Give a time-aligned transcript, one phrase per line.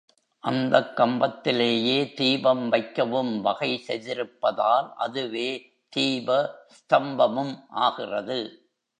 [0.43, 5.49] அந்தக் கம்பத்திலேயே தீபம் வைக்கவும்வகை செய்திருப்பதால் அதுவே
[5.89, 6.29] தீப
[6.69, 7.53] ஸ்தம்பமும்
[7.81, 8.39] ஆகிறது.